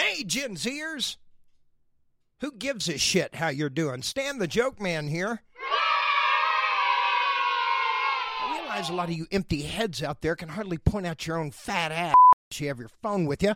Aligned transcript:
Hey, 0.00 0.24
Gen 0.24 0.56
Zers! 0.56 1.16
Who 2.40 2.52
gives 2.52 2.88
a 2.88 2.96
shit 2.96 3.34
how 3.34 3.48
you're 3.48 3.68
doing? 3.68 4.00
Stan 4.00 4.38
the 4.38 4.46
Joke 4.46 4.80
Man 4.80 5.06
here. 5.08 5.42
I 8.40 8.58
realize 8.58 8.88
a 8.88 8.94
lot 8.94 9.10
of 9.10 9.14
you 9.14 9.26
empty 9.30 9.60
heads 9.60 10.02
out 10.02 10.22
there 10.22 10.36
can 10.36 10.48
hardly 10.48 10.78
point 10.78 11.04
out 11.04 11.26
your 11.26 11.36
own 11.36 11.50
fat 11.50 11.92
ass. 11.92 12.14
You 12.54 12.68
have 12.68 12.78
your 12.78 12.88
phone 13.02 13.26
with 13.26 13.42
you. 13.42 13.52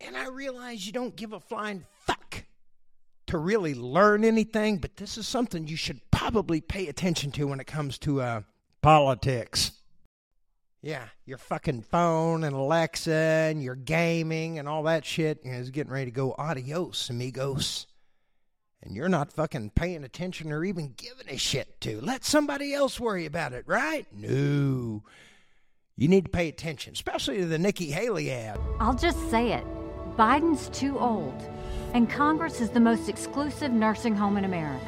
And 0.00 0.16
I 0.16 0.26
realize 0.26 0.88
you 0.88 0.92
don't 0.92 1.14
give 1.14 1.32
a 1.32 1.38
flying 1.38 1.84
fuck 2.00 2.46
to 3.28 3.38
really 3.38 3.76
learn 3.76 4.24
anything, 4.24 4.78
but 4.78 4.96
this 4.96 5.16
is 5.16 5.28
something 5.28 5.68
you 5.68 5.76
should 5.76 6.00
probably 6.10 6.62
pay 6.62 6.88
attention 6.88 7.30
to 7.30 7.46
when 7.46 7.60
it 7.60 7.68
comes 7.68 7.96
to 7.98 8.20
uh, 8.20 8.40
politics. 8.82 9.70
Yeah, 10.84 11.04
your 11.24 11.38
fucking 11.38 11.80
phone 11.80 12.44
and 12.44 12.54
Alexa 12.54 13.10
and 13.10 13.62
your 13.62 13.74
gaming 13.74 14.58
and 14.58 14.68
all 14.68 14.82
that 14.82 15.06
shit 15.06 15.40
is 15.42 15.70
getting 15.70 15.90
ready 15.90 16.10
to 16.10 16.10
go 16.10 16.34
adios, 16.36 17.08
amigos. 17.08 17.86
And 18.82 18.94
you're 18.94 19.08
not 19.08 19.32
fucking 19.32 19.70
paying 19.70 20.04
attention 20.04 20.52
or 20.52 20.62
even 20.62 20.92
giving 20.98 21.30
a 21.30 21.38
shit 21.38 21.80
to. 21.80 22.02
Let 22.02 22.22
somebody 22.22 22.74
else 22.74 23.00
worry 23.00 23.24
about 23.24 23.54
it, 23.54 23.64
right? 23.66 24.06
No. 24.12 25.02
You 25.96 26.08
need 26.08 26.26
to 26.26 26.30
pay 26.30 26.48
attention, 26.50 26.92
especially 26.92 27.38
to 27.38 27.46
the 27.46 27.58
Nikki 27.58 27.90
Haley 27.90 28.30
ad. 28.30 28.60
I'll 28.78 28.92
just 28.92 29.30
say 29.30 29.52
it 29.52 29.64
Biden's 30.18 30.68
too 30.68 30.98
old, 30.98 31.48
and 31.94 32.10
Congress 32.10 32.60
is 32.60 32.68
the 32.68 32.80
most 32.80 33.08
exclusive 33.08 33.72
nursing 33.72 34.14
home 34.14 34.36
in 34.36 34.44
America. 34.44 34.84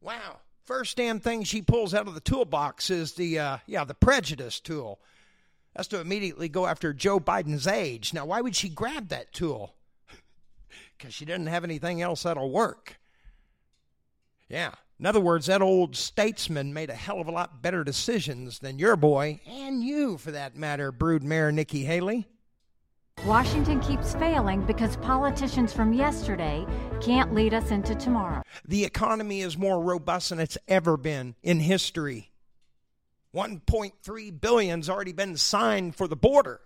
Wow. 0.00 0.40
First 0.64 0.96
damn 0.96 1.20
thing 1.20 1.44
she 1.44 1.62
pulls 1.62 1.94
out 1.94 2.08
of 2.08 2.14
the 2.14 2.20
toolbox 2.20 2.90
is 2.90 3.12
the, 3.12 3.38
uh, 3.38 3.58
yeah, 3.68 3.84
the 3.84 3.94
prejudice 3.94 4.58
tool. 4.58 4.98
That's 5.76 5.88
to 5.88 6.00
immediately 6.00 6.48
go 6.48 6.66
after 6.66 6.94
Joe 6.94 7.20
Biden's 7.20 7.66
age. 7.66 8.14
Now, 8.14 8.24
why 8.24 8.40
would 8.40 8.56
she 8.56 8.68
grab 8.68 9.08
that 9.08 9.32
tool? 9.32 9.74
Because 10.98 11.12
she 11.12 11.26
doesn't 11.26 11.48
have 11.48 11.62
anything 11.62 12.00
else 12.00 12.22
that'll 12.22 12.50
work. 12.50 12.98
Yeah. 14.48 14.70
In 14.98 15.04
other 15.04 15.20
words, 15.20 15.44
that 15.44 15.60
old 15.60 15.94
statesman 15.94 16.72
made 16.72 16.88
a 16.88 16.94
hell 16.94 17.20
of 17.20 17.28
a 17.28 17.30
lot 17.30 17.60
better 17.60 17.84
decisions 17.84 18.60
than 18.60 18.78
your 18.78 18.96
boy, 18.96 19.40
and 19.46 19.84
you 19.84 20.16
for 20.16 20.30
that 20.30 20.56
matter, 20.56 20.90
Brood 20.90 21.22
Mayor 21.22 21.52
Nikki 21.52 21.84
Haley. 21.84 22.26
Washington 23.26 23.78
keeps 23.80 24.14
failing 24.14 24.62
because 24.62 24.96
politicians 24.96 25.74
from 25.74 25.92
yesterday 25.92 26.64
can't 27.02 27.34
lead 27.34 27.52
us 27.52 27.70
into 27.70 27.94
tomorrow. 27.94 28.42
The 28.66 28.84
economy 28.84 29.42
is 29.42 29.58
more 29.58 29.82
robust 29.82 30.30
than 30.30 30.38
it's 30.38 30.56
ever 30.66 30.96
been 30.96 31.34
in 31.42 31.60
history. 31.60 32.30
1.3 33.36 34.40
billion's 34.40 34.88
already 34.88 35.12
been 35.12 35.36
signed 35.36 35.94
for 35.94 36.08
the 36.08 36.16
border. 36.16 36.62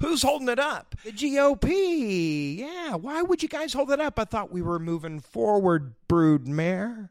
Who's 0.00 0.22
holding 0.22 0.48
it 0.48 0.60
up? 0.60 0.94
The 1.04 1.10
GOP. 1.10 2.58
Yeah, 2.58 2.94
why 2.94 3.22
would 3.22 3.42
you 3.42 3.48
guys 3.48 3.72
hold 3.72 3.90
it 3.90 3.98
up? 3.98 4.20
I 4.20 4.24
thought 4.24 4.52
we 4.52 4.62
were 4.62 4.78
moving 4.78 5.18
forward, 5.18 5.94
brood 6.06 6.46
mare. 6.46 7.10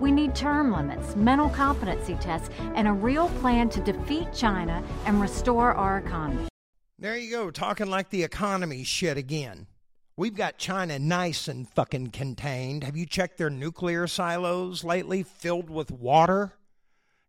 We 0.00 0.10
need 0.10 0.34
term 0.34 0.72
limits, 0.72 1.14
mental 1.16 1.50
competency 1.50 2.14
tests, 2.14 2.48
and 2.74 2.88
a 2.88 2.92
real 2.92 3.28
plan 3.40 3.68
to 3.70 3.80
defeat 3.82 4.32
China 4.32 4.82
and 5.04 5.20
restore 5.20 5.74
our 5.74 5.98
economy. 5.98 6.48
There 6.98 7.18
you 7.18 7.30
go, 7.30 7.50
talking 7.50 7.90
like 7.90 8.08
the 8.08 8.22
economy 8.22 8.84
shit 8.84 9.18
again. 9.18 9.66
We've 10.16 10.34
got 10.34 10.56
China 10.56 10.98
nice 10.98 11.46
and 11.46 11.68
fucking 11.68 12.12
contained. 12.12 12.84
Have 12.84 12.96
you 12.96 13.04
checked 13.04 13.36
their 13.36 13.50
nuclear 13.50 14.06
silos 14.06 14.82
lately 14.82 15.22
filled 15.24 15.68
with 15.68 15.90
water? 15.90 16.54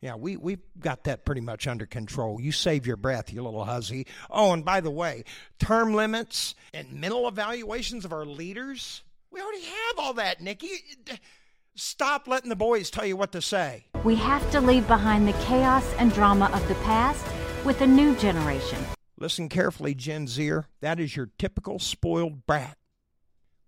Yeah, 0.04 0.16
we, 0.16 0.36
we've 0.36 0.60
got 0.82 1.06
that 1.06 1.24
pretty 1.24 1.40
much 1.40 1.66
under 1.66 1.86
control. 1.86 2.42
You 2.42 2.52
save 2.52 2.86
your 2.86 2.98
breath, 2.98 3.32
you 3.32 3.42
little 3.42 3.64
hussy. 3.64 4.06
Oh, 4.30 4.52
and 4.52 4.66
by 4.66 4.82
the 4.82 4.92
way, 4.92 5.24
term 5.60 5.94
limits 5.94 6.56
and 6.74 6.92
mental 6.92 7.26
evaluations 7.26 8.04
of 8.04 8.12
our 8.12 8.26
leaders. 8.26 9.02
We 9.32 9.40
already 9.40 9.62
have 9.62 10.00
all 10.00 10.14
that, 10.16 10.42
Nikki. 10.42 10.72
Stop 11.76 12.28
letting 12.28 12.50
the 12.50 12.56
boys 12.58 12.90
tell 12.90 13.06
you 13.06 13.16
what 13.16 13.32
to 13.32 13.42
say. 13.42 13.86
We 14.04 14.16
have 14.16 14.52
to 14.52 14.60
leave 14.60 14.86
behind 14.90 15.26
the 15.26 15.32
chaos 15.46 15.90
and 15.98 16.12
drama 16.12 16.52
of 16.54 16.68
the 16.68 16.76
past 16.84 17.26
with 17.64 17.80
a 17.80 17.88
new 17.88 18.14
generation. 18.18 18.80
Listen 19.18 19.48
carefully, 19.48 19.96
Gen 19.96 20.28
Zer. 20.28 20.66
That 20.82 21.00
is 21.00 21.16
your 21.16 21.30
typical 21.40 21.80
spoiled 21.80 22.46
brat. 22.46 22.78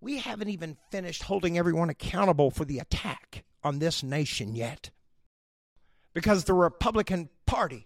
We 0.02 0.18
haven't 0.18 0.50
even 0.50 0.76
finished 0.92 1.24
holding 1.24 1.58
everyone 1.58 1.90
accountable 1.90 2.52
for 2.52 2.66
the 2.66 2.80
attack 2.80 3.46
on 3.64 3.80
this 3.80 4.04
nation 4.04 4.54
yet 4.54 4.90
because 6.16 6.46
the 6.46 6.54
Republican 6.54 7.30
Party 7.46 7.86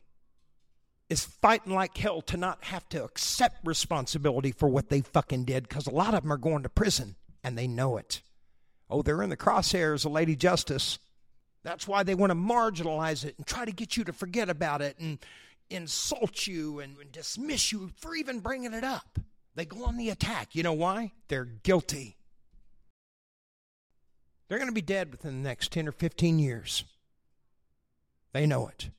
is 1.09 1.25
fighting 1.25 1.73
like 1.73 1.97
hell 1.97 2.21
to 2.21 2.37
not 2.37 2.63
have 2.65 2.87
to 2.89 3.03
accept 3.03 3.67
responsibility 3.67 4.51
for 4.51 4.69
what 4.69 4.89
they 4.89 5.01
fucking 5.01 5.43
did 5.43 5.67
because 5.67 5.87
a 5.87 5.91
lot 5.91 6.13
of 6.13 6.21
them 6.21 6.31
are 6.31 6.37
going 6.37 6.63
to 6.63 6.69
prison 6.69 7.15
and 7.43 7.57
they 7.57 7.67
know 7.67 7.97
it. 7.97 8.21
Oh, 8.89 9.01
they're 9.01 9.23
in 9.23 9.31
the 9.31 9.35
crosshairs 9.37 10.05
of 10.05 10.11
Lady 10.11 10.35
Justice. 10.35 10.99
That's 11.63 11.87
why 11.87 12.03
they 12.03 12.15
want 12.15 12.29
to 12.29 12.35
marginalize 12.35 13.25
it 13.25 13.35
and 13.37 13.45
try 13.45 13.65
to 13.65 13.71
get 13.71 13.97
you 13.97 14.03
to 14.03 14.13
forget 14.13 14.47
about 14.47 14.81
it 14.83 14.97
and 14.99 15.17
insult 15.71 16.45
you 16.45 16.79
and, 16.79 16.95
dismiss 17.11 17.71
you 17.71 17.91
for 17.97 18.15
even 18.15 18.39
bringing 18.39 18.73
it 18.73 18.83
up. 18.83 19.17
They 19.55 19.65
go 19.65 19.85
on 19.85 19.97
the 19.97 20.09
attack. 20.09 20.55
You 20.55 20.61
know 20.61 20.73
why? 20.73 21.13
They're 21.27 21.45
guilty. 21.45 22.17
They're 24.47 24.59
going 24.59 24.69
to 24.69 24.73
be 24.73 24.81
dead 24.81 25.11
within 25.11 25.41
the 25.41 25.49
next 25.49 25.71
10 25.71 25.87
or 25.87 25.91
15 25.91 26.37
years. 26.37 26.83
They 28.33 28.45
know 28.45 28.67
it. 28.67 28.89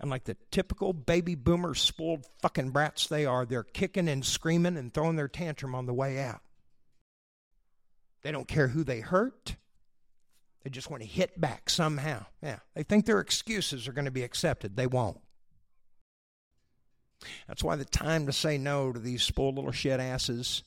And 0.00 0.10
like 0.10 0.24
the 0.24 0.36
typical 0.50 0.92
baby 0.92 1.34
boomer 1.34 1.74
spoiled 1.74 2.26
fucking 2.40 2.70
brats 2.70 3.06
they 3.06 3.26
are, 3.26 3.44
they're 3.44 3.62
kicking 3.62 4.08
and 4.08 4.24
screaming 4.24 4.76
and 4.76 4.92
throwing 4.92 5.16
their 5.16 5.28
tantrum 5.28 5.74
on 5.74 5.86
the 5.86 5.94
way 5.94 6.18
out. 6.18 6.40
They 8.22 8.32
don't 8.32 8.48
care 8.48 8.68
who 8.68 8.84
they 8.84 9.00
hurt. 9.00 9.56
They 10.62 10.70
just 10.70 10.90
want 10.90 11.02
to 11.02 11.08
hit 11.08 11.40
back 11.40 11.70
somehow. 11.70 12.26
Yeah. 12.42 12.58
They 12.74 12.82
think 12.82 13.06
their 13.06 13.20
excuses 13.20 13.88
are 13.88 13.92
going 13.92 14.04
to 14.04 14.10
be 14.10 14.22
accepted. 14.22 14.76
They 14.76 14.86
won't. 14.86 15.20
That's 17.48 17.64
why 17.64 17.76
the 17.76 17.84
time 17.84 18.26
to 18.26 18.32
say 18.32 18.58
no 18.58 18.92
to 18.92 18.98
these 18.98 19.22
spoiled 19.22 19.56
little 19.56 19.72
shit 19.72 20.00
asses 20.00 20.62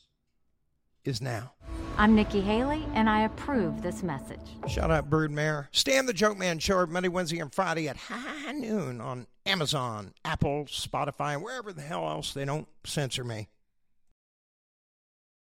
is 1.04 1.22
now. 1.22 1.54
I'm 1.96 2.16
Nikki 2.16 2.42
Haley, 2.42 2.84
and 2.96 3.08
I 3.08 3.22
approve 3.22 3.84
this 3.84 4.02
message. 4.02 4.40
Shut 4.68 4.90
up, 4.90 5.12
Broodmare. 5.12 5.68
Stan 5.72 6.08
the 6.08 6.14
Joke 6.14 6.40
Man 6.40 6.58
show 6.58 6.84
Monday, 6.88 7.08
Wednesday, 7.08 7.40
and 7.40 7.54
Friday 7.54 7.88
at 7.88 7.98
high 7.98 8.52
noon 8.52 9.00
on 9.00 9.28
Amazon, 9.46 10.14
Apple, 10.26 10.66
Spotify, 10.66 11.36
and 11.36 11.44
wherever 11.44 11.72
the 11.72 11.84
hell 11.84 12.10
else 12.10 12.34
they 12.34 12.46
don't 12.46 12.68
censor 12.84 13.24
me. 13.24 13.48